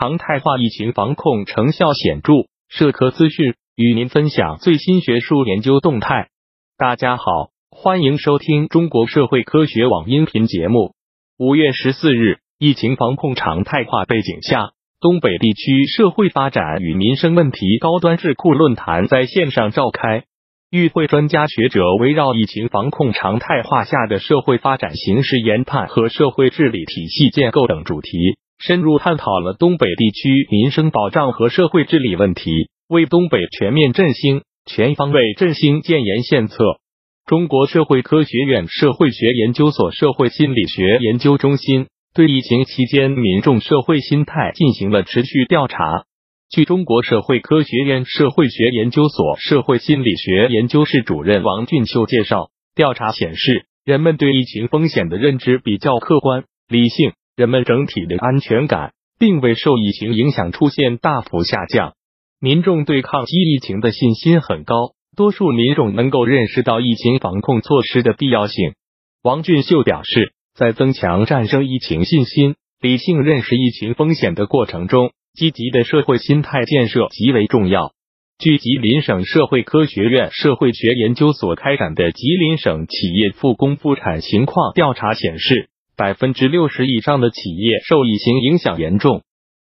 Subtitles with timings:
[0.00, 6.30] 常态化疫情防控成效显著，社科资讯与您分享最新学术研究动态。
[6.78, 10.94] 大家好，欢迎收听中国社会科学网音频节目。
[11.36, 14.70] 五月十四日，疫情防控常态化背景下，
[15.02, 20.24] 东北地区社会发展与民生问题高端智库论坛在线上召开。
[20.70, 36.78] 与会专家学者围绕疫情防控常态化下的社会发展形势研判和社会治理体系建构等主题，深入探讨了东北地区民生保障和社会治理问题，为东北全面振兴、全方位振兴建言献策。
[37.26, 46.04] 中国社会科学院社会学研究所社会心理学研究中心对疫情期间民众社会心态进行了持续调查。
[46.50, 61.94] 据中国社会科学院社会学研究所社会心理学研究室主任王俊秀介绍，调查显示，人们对疫情风险的认知比较客观、理性，人们整体的安全感并未受疫情影响出现大幅下降，
[62.38, 68.74] 民众对抗击疫情的信心很高，多数民众能够认识到疫情防控措施的必要性。
[69.22, 75.12] 王俊秀表示，在增强战胜疫情信心、理性认识疫情风险的过程中。
[75.32, 77.92] 积极的社会心态建设极为重要。
[78.38, 85.69] 据吉林省社会科学院社会学研究所开展的吉林省企业复工复产情况调查显示，
[86.00, 89.20] 百分之六十以上的企业受疫情影响严重。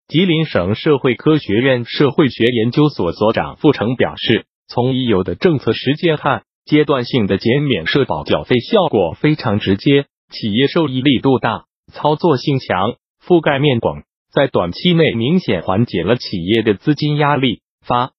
[0.07, 14.03] 吉林省社会科学院社会学研究所所长付成表示，从已有的政策实践看，阶段性的减免社保缴费效果非常直接，企业受益力度大，操作性强，覆盖面广。
[14.31, 18.11] 在短期内明显缓解了企业的资金压力，发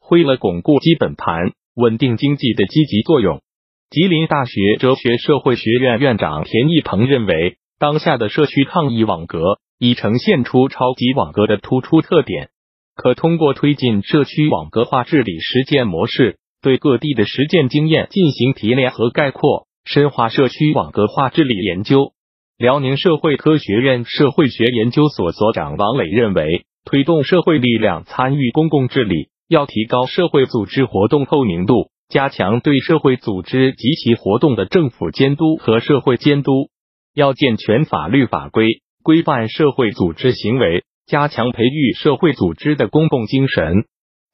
[0.00, 3.42] 挥了巩固基本盘、稳定经济的积极作用。
[3.90, 12.48] 吉林大学哲学社会学院院长田一鹏认为，当下的社区抗疫网格已呈现出超级网格的突出特点，
[12.96, 22.14] 可通过推进社区网格化治理实践模式，对各地的实践经验进行提炼和概括，深化社区网格化治理研究。
[22.56, 36.70] 辽宁社会科学院社会学研究所所长王磊认为，推动社会力量参与公共治理，要提高社会组织活动透明度，加强对社会组织及其活动的政府监督和社会监督，
[37.18, 43.86] 要健全法律法规，规范社会组织行为，加强培育社会组织的公共精神。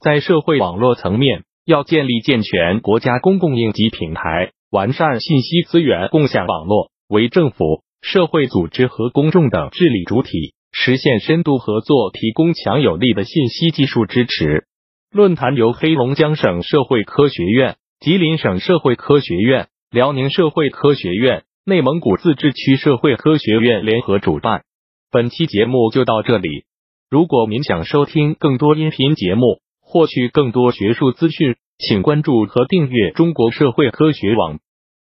[0.03, 7.83] 在社会网络层面，要建立健全国家公共应急平台，完善信息资源共享网络，为政府。
[8.03, 14.67] 社会组织和公众等治理主体实现深度合作提供强有力的信息技术支持。
[15.11, 24.65] 论坛由黑龙江省社会科学院、吉林省社会科学院、辽宁社会科学院、内蒙古自治区社会科学院联合主办。
[25.11, 26.67] 本期节目就到这里。
[27.09, 34.59] 如果您想收听更多音频节目，获取更多学术资讯，请关注和订阅中国社会科学网。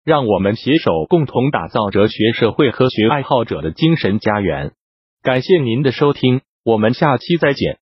[0.05, 4.73] 让我们携手共同打造哲学社会科学爱好者的精神家园。
[5.23, 7.80] 感谢您的收听，我们下期再见。